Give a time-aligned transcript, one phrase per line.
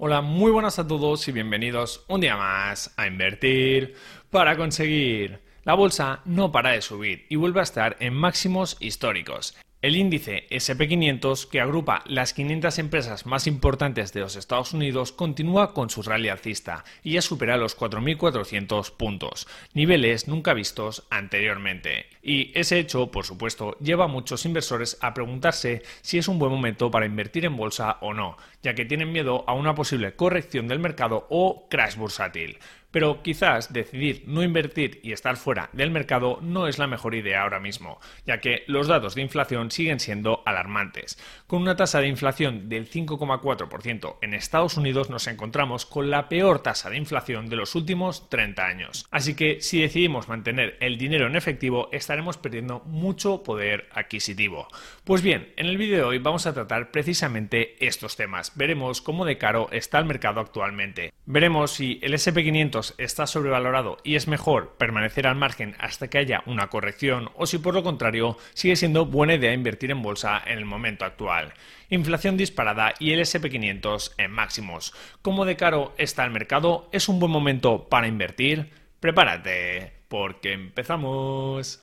[0.00, 3.96] Hola, muy buenas a todos y bienvenidos un día más a Invertir
[4.30, 5.40] para conseguir.
[5.64, 9.56] La bolsa no para de subir y vuelve a estar en máximos históricos.
[9.88, 15.72] El índice SP500, que agrupa las 500 empresas más importantes de los Estados Unidos, continúa
[15.72, 22.04] con su rally alcista y ya supera los 4.400 puntos, niveles nunca vistos anteriormente.
[22.22, 26.52] Y ese hecho, por supuesto, lleva a muchos inversores a preguntarse si es un buen
[26.52, 30.68] momento para invertir en bolsa o no, ya que tienen miedo a una posible corrección
[30.68, 32.58] del mercado o crash bursátil
[32.90, 37.42] pero quizás decidir no invertir y estar fuera del mercado no es la mejor idea
[37.42, 41.18] ahora mismo, ya que los datos de inflación siguen siendo alarmantes.
[41.46, 46.60] Con una tasa de inflación del 5,4% en Estados Unidos nos encontramos con la peor
[46.60, 49.06] tasa de inflación de los últimos 30 años.
[49.10, 54.68] Así que si decidimos mantener el dinero en efectivo estaremos perdiendo mucho poder adquisitivo.
[55.04, 58.52] Pues bien, en el vídeo de hoy vamos a tratar precisamente estos temas.
[58.56, 61.12] Veremos cómo de caro está el mercado actualmente.
[61.26, 66.42] Veremos si el SP500 está sobrevalorado y es mejor permanecer al margen hasta que haya
[66.46, 70.58] una corrección o si por lo contrario sigue siendo buena idea invertir en bolsa en
[70.58, 71.52] el momento actual.
[71.90, 74.94] Inflación disparada y el SP500 en máximos.
[75.22, 76.88] ¿Cómo de caro está el mercado?
[76.92, 78.70] ¿Es un buen momento para invertir?
[79.00, 81.80] Prepárate, porque empezamos.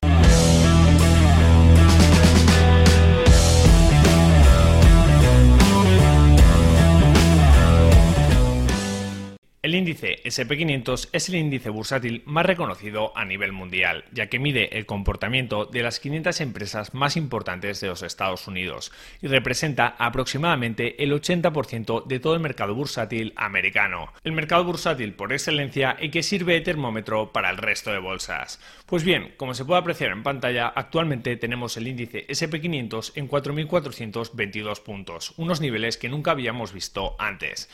[9.75, 14.77] El índice SP500 es el índice bursátil más reconocido a nivel mundial, ya que mide
[14.77, 21.03] el comportamiento de las 500 empresas más importantes de los Estados Unidos y representa aproximadamente
[21.03, 24.13] el 80% de todo el mercado bursátil americano.
[24.23, 28.61] El mercado bursátil por excelencia y que sirve de termómetro para el resto de bolsas.
[28.85, 34.81] Pues bien, como se puede apreciar en pantalla, actualmente tenemos el índice SP500 en 4.422
[34.81, 37.67] puntos, unos niveles que nunca habíamos visto antes.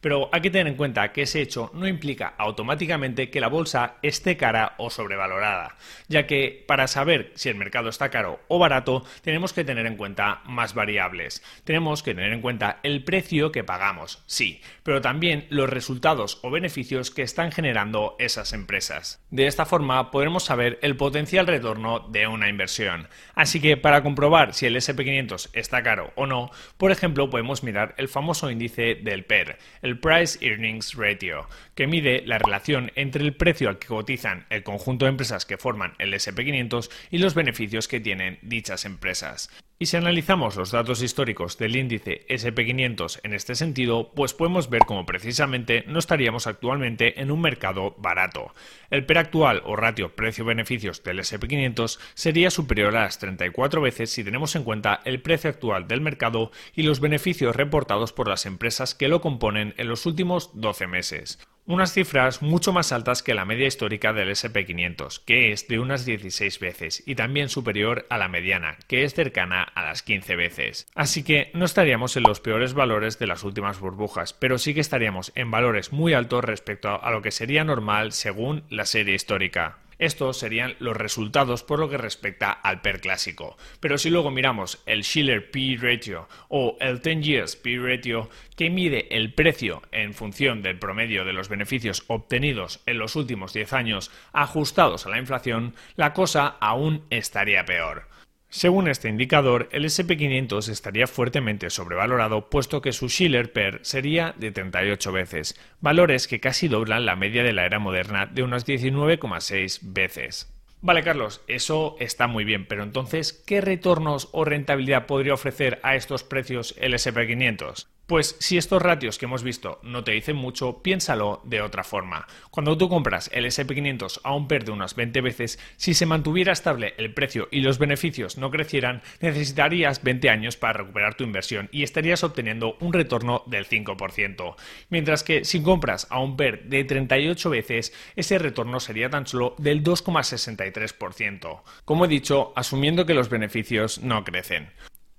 [0.00, 3.96] Pero hay que tener en cuenta que ese hecho no implica automáticamente que la bolsa
[4.02, 5.76] esté cara o sobrevalorada,
[6.08, 9.96] ya que para saber si el mercado está caro o barato tenemos que tener en
[9.96, 11.42] cuenta más variables.
[11.64, 16.50] Tenemos que tener en cuenta el precio que pagamos, sí, pero también los resultados o
[16.50, 19.20] beneficios que están generando esas empresas.
[19.30, 23.08] De esta forma podremos saber el potencial retorno de una inversión.
[23.34, 27.94] Así que para comprobar si el SP500 está caro o no, por ejemplo podemos mirar
[27.98, 33.34] el famoso índice del PER, el Price Earnings Ratio, que mide la relación entre el
[33.34, 37.88] precio al que cotizan el conjunto de empresas que forman el SP500 y los beneficios
[37.88, 39.50] que tienen dichas empresas.
[39.80, 44.80] Y si analizamos los datos históricos del índice SP500 en este sentido, pues podemos ver
[44.84, 48.52] cómo precisamente no estaríamos actualmente en un mercado barato.
[48.90, 54.24] El PER actual o ratio precio-beneficios del SP500 sería superior a las 34 veces si
[54.24, 58.96] tenemos en cuenta el precio actual del mercado y los beneficios reportados por las empresas
[58.96, 63.44] que lo componen en los últimos 12 meses unas cifras mucho más altas que la
[63.44, 68.28] media histórica del SP500, que es de unas 16 veces, y también superior a la
[68.28, 70.88] mediana, que es cercana a las 15 veces.
[70.94, 74.80] Así que no estaríamos en los peores valores de las últimas burbujas, pero sí que
[74.80, 79.76] estaríamos en valores muy altos respecto a lo que sería normal según la serie histórica.
[79.98, 83.56] Estos serían los resultados por lo que respecta al PER clásico.
[83.80, 88.70] Pero si luego miramos el Schiller P ratio o el 10 years P ratio, que
[88.70, 93.72] mide el precio en función del promedio de los beneficios obtenidos en los últimos 10
[93.72, 98.06] años ajustados a la inflación, la cosa aún estaría peor.
[98.50, 104.50] Según este indicador, el SP500 estaría fuertemente sobrevalorado puesto que su Schiller PER sería de
[104.50, 109.80] 38 veces, valores que casi doblan la media de la era moderna de unas 19,6
[109.82, 110.50] veces.
[110.80, 115.96] Vale, Carlos, eso está muy bien, pero entonces, ¿qué retornos o rentabilidad podría ofrecer a
[115.96, 117.86] estos precios el SP500?
[118.08, 122.26] Pues si estos ratios que hemos visto no te dicen mucho, piénsalo de otra forma.
[122.50, 126.54] Cuando tú compras el SP500 a un PER de unas 20 veces, si se mantuviera
[126.54, 131.68] estable el precio y los beneficios no crecieran, necesitarías 20 años para recuperar tu inversión
[131.70, 134.54] y estarías obteniendo un retorno del 5%.
[134.88, 139.54] Mientras que si compras a un PER de 38 veces, ese retorno sería tan solo
[139.58, 141.60] del 2,63%.
[141.84, 144.70] Como he dicho, asumiendo que los beneficios no crecen.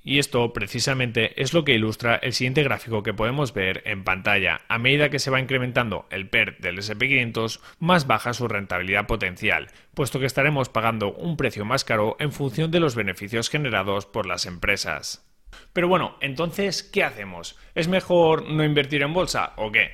[0.03, 4.61] Y esto precisamente es lo que ilustra el siguiente gráfico que podemos ver en pantalla.
[4.69, 9.67] A medida que se va incrementando el PER del SP500, más baja su rentabilidad potencial,
[9.93, 14.25] puesto que estaremos pagando un precio más caro en función de los beneficios generados por
[14.25, 15.25] las empresas.
[15.73, 17.57] Pero bueno, entonces, ¿qué hacemos?
[17.75, 19.91] ¿Es mejor no invertir en bolsa o qué?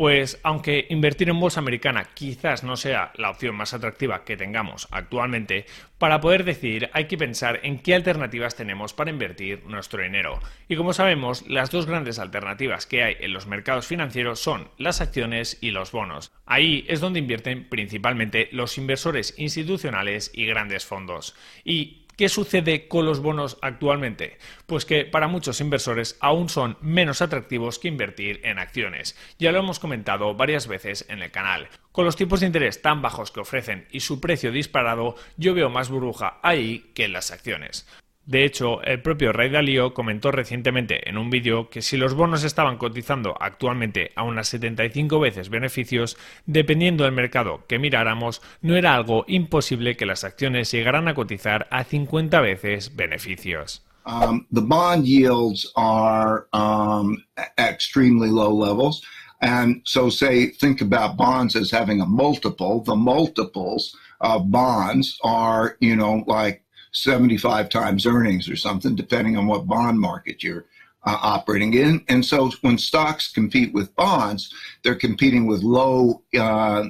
[0.00, 4.88] Pues aunque invertir en bolsa americana quizás no sea la opción más atractiva que tengamos
[4.92, 5.66] actualmente,
[5.98, 10.40] para poder decidir hay que pensar en qué alternativas tenemos para invertir nuestro dinero.
[10.70, 15.02] Y como sabemos, las dos grandes alternativas que hay en los mercados financieros son las
[15.02, 16.32] acciones y los bonos.
[16.46, 21.36] Ahí es donde invierten principalmente los inversores institucionales y grandes fondos.
[21.62, 24.36] Y ¿Qué sucede con los bonos actualmente?
[24.66, 29.16] Pues que para muchos inversores aún son menos atractivos que invertir en acciones.
[29.38, 31.70] Ya lo hemos comentado varias veces en el canal.
[31.92, 35.70] Con los tipos de interés tan bajos que ofrecen y su precio disparado, yo veo
[35.70, 37.88] más burbuja ahí que en las acciones.
[38.30, 42.44] De hecho, el propio Ray Dalio comentó recientemente en un vídeo que si los bonos
[42.44, 46.16] estaban cotizando actualmente a unas 75 veces beneficios,
[46.46, 51.66] dependiendo del mercado que miráramos, no era algo imposible que las acciones llegaran a cotizar
[51.72, 53.82] a 50 veces beneficios.
[54.06, 57.16] Um, the bond yields are um,
[57.58, 59.02] extremely low levels.
[59.42, 62.84] And so, think about bonds as having a multiple.
[62.84, 66.62] The multiples of bonds are, you know, like
[66.92, 70.66] 75 times earnings or something, depending on what bond market you're
[71.04, 72.04] uh, operating in.
[72.08, 74.52] And so when stocks compete with bonds,
[74.82, 76.86] they're competing with low uh,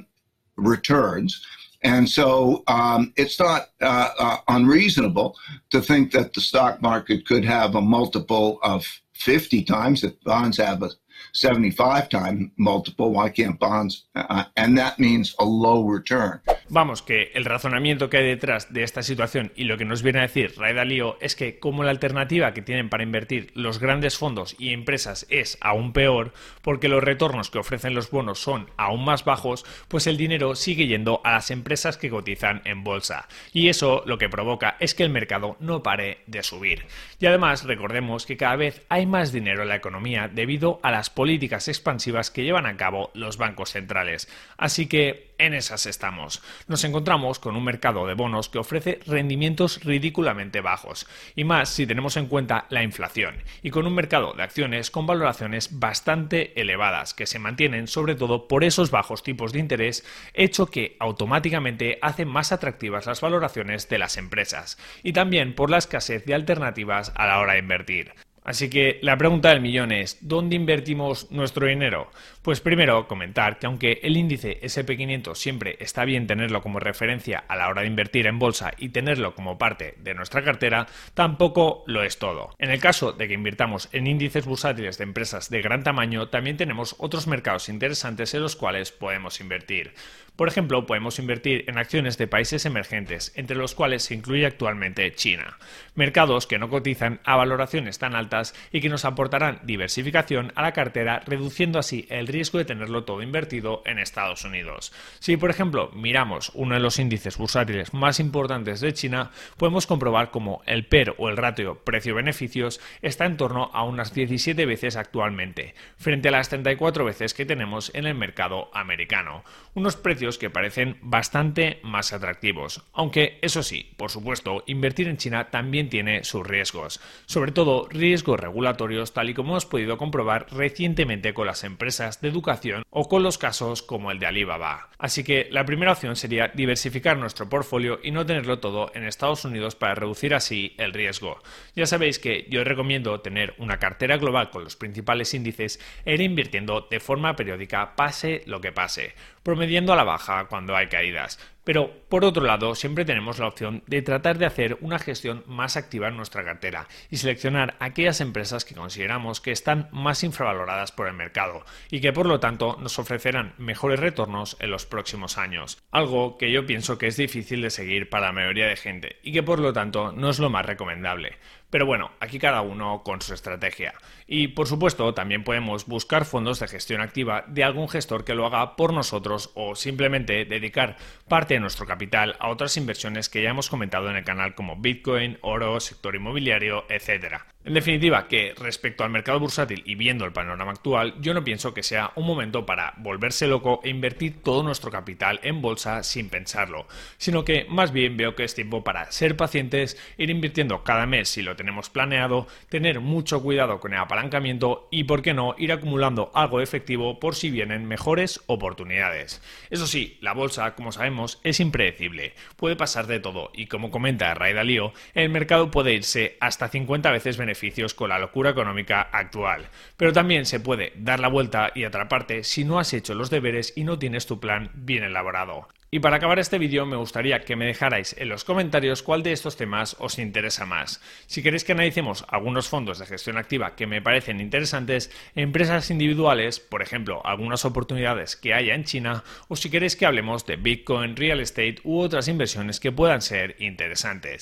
[0.57, 1.45] returns.
[1.83, 5.35] And so um, it's not uh, uh unreasonable
[5.71, 10.57] to think that the stock market could have a multiple of 50 times if bonds
[10.57, 10.91] have a
[11.33, 14.05] 75 time multiple, why can't bonds?
[14.15, 16.41] Uh, and that means a low return.
[16.73, 20.19] Vamos, que el razonamiento que hay detrás de esta situación y lo que nos viene
[20.19, 24.17] a decir Ray Dalio es que como la alternativa que tienen para invertir los grandes
[24.17, 26.31] fondos y empresas es aún peor,
[26.61, 30.87] porque los retornos que ofrecen los bonos son aún más bajos, pues el dinero sigue
[30.87, 33.27] yendo a las empresas que cotizan en bolsa.
[33.51, 36.85] Y eso lo que provoca es que el mercado no pare de subir.
[37.19, 41.09] Y además recordemos que cada vez hay más dinero en la economía debido a las
[41.09, 44.29] políticas expansivas que llevan a cabo los bancos centrales.
[44.55, 46.41] Así que en esas estamos.
[46.67, 51.87] Nos encontramos con un mercado de bonos que ofrece rendimientos ridículamente bajos, y más si
[51.87, 57.13] tenemos en cuenta la inflación, y con un mercado de acciones con valoraciones bastante elevadas,
[57.13, 62.25] que se mantienen sobre todo por esos bajos tipos de interés, hecho que automáticamente hace
[62.25, 67.27] más atractivas las valoraciones de las empresas, y también por la escasez de alternativas a
[67.27, 68.13] la hora de invertir.
[68.43, 72.09] Así que la pregunta del millón es, ¿dónde invertimos nuestro dinero?
[72.41, 77.55] Pues primero comentar que aunque el índice SP500 siempre está bien tenerlo como referencia a
[77.55, 82.03] la hora de invertir en bolsa y tenerlo como parte de nuestra cartera, tampoco lo
[82.03, 82.55] es todo.
[82.57, 86.57] En el caso de que invirtamos en índices bursátiles de empresas de gran tamaño, también
[86.57, 89.93] tenemos otros mercados interesantes en los cuales podemos invertir.
[90.35, 95.13] Por ejemplo, podemos invertir en acciones de países emergentes, entre los cuales se incluye actualmente
[95.13, 95.59] China.
[95.93, 98.30] Mercados que no cotizan a valoraciones tan altas
[98.71, 103.21] y que nos aportarán diversificación a la cartera, reduciendo así el riesgo de tenerlo todo
[103.21, 104.93] invertido en Estados Unidos.
[105.19, 110.31] Si, por ejemplo, miramos uno de los índices bursátiles más importantes de China, podemos comprobar
[110.31, 115.75] cómo el PER o el ratio precio-beneficios está en torno a unas 17 veces actualmente,
[115.97, 119.43] frente a las 34 veces que tenemos en el mercado americano.
[119.73, 122.83] Unos precios que parecen bastante más atractivos.
[122.93, 128.20] Aunque, eso sí, por supuesto, invertir en China también tiene sus riesgos, sobre todo riesgos
[128.23, 133.23] regulatorios tal y como hemos podido comprobar recientemente con las empresas de educación o con
[133.23, 134.89] los casos como el de Alibaba.
[134.97, 139.45] Así que la primera opción sería diversificar nuestro portfolio y no tenerlo todo en Estados
[139.45, 141.41] Unidos para reducir así el riesgo.
[141.75, 146.21] Ya sabéis que yo recomiendo tener una cartera global con los principales índices e ir
[146.21, 149.13] invirtiendo de forma periódica pase lo que pase,
[149.43, 151.39] promediando a la baja cuando hay caídas.
[151.63, 155.77] Pero, por otro lado, siempre tenemos la opción de tratar de hacer una gestión más
[155.77, 161.07] activa en nuestra cartera y seleccionar aquellas empresas que consideramos que están más infravaloradas por
[161.07, 165.77] el mercado y que por lo tanto nos ofrecerán mejores retornos en los próximos años.
[165.91, 169.31] Algo que yo pienso que es difícil de seguir para la mayoría de gente y
[169.31, 171.37] que por lo tanto no es lo más recomendable.
[171.71, 173.93] Pero bueno, aquí cada uno con su estrategia.
[174.27, 178.45] Y por supuesto, también podemos buscar fondos de gestión activa de algún gestor que lo
[178.45, 180.97] haga por nosotros o simplemente dedicar
[181.27, 184.75] parte de nuestro capital a otras inversiones que ya hemos comentado en el canal como
[184.75, 187.41] Bitcoin, oro, sector inmobiliario, etc.
[187.63, 191.75] En definitiva, que respecto al mercado bursátil y viendo el panorama actual, yo no pienso
[191.75, 196.29] que sea un momento para volverse loco e invertir todo nuestro capital en bolsa sin
[196.29, 196.87] pensarlo,
[197.19, 201.29] sino que más bien veo que es tiempo para ser pacientes, ir invirtiendo cada mes
[201.29, 205.71] si lo tenemos planeado, tener mucho cuidado con el apalancamiento y, por qué no, ir
[205.71, 209.39] acumulando algo efectivo por si vienen mejores oportunidades.
[209.69, 214.33] Eso sí, la bolsa, como sabemos, es impredecible, puede pasar de todo y como comenta
[214.33, 219.01] Ray Dalio, el mercado puede irse hasta 50 veces beneficiado beneficios con la locura económica
[219.01, 219.67] actual.
[219.97, 223.73] Pero también se puede dar la vuelta y atraparte si no has hecho los deberes
[223.75, 225.67] y no tienes tu plan bien elaborado.
[225.93, 229.33] Y para acabar este vídeo me gustaría que me dejarais en los comentarios cuál de
[229.33, 231.01] estos temas os interesa más.
[231.27, 236.61] Si queréis que analicemos algunos fondos de gestión activa que me parecen interesantes, empresas individuales,
[236.61, 241.17] por ejemplo, algunas oportunidades que haya en China, o si queréis que hablemos de Bitcoin,
[241.17, 244.41] real estate u otras inversiones que puedan ser interesantes.